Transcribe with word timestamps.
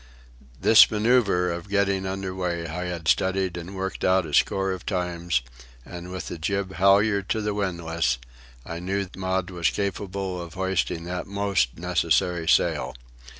This 0.59 0.87
manœuvre 0.87 1.55
of 1.55 1.69
getting 1.69 2.07
under 2.07 2.33
way 2.33 2.65
I 2.65 2.85
had 2.85 3.07
studied 3.07 3.55
and 3.55 3.75
worked 3.75 4.03
out 4.03 4.25
a 4.25 4.33
score 4.33 4.71
of 4.71 4.83
times; 4.83 5.43
and, 5.85 6.11
with 6.11 6.27
the 6.27 6.39
jib 6.39 6.73
halyard 6.77 7.29
to 7.29 7.39
the 7.41 7.53
windlass, 7.53 8.17
I 8.65 8.79
knew 8.79 9.07
Maud 9.15 9.51
was 9.51 9.69
capable 9.69 10.41
of 10.41 10.55
hoisting 10.55 11.03
that 11.03 11.27
most 11.27 11.77
necessary 11.77 12.47
sail. 12.47 12.95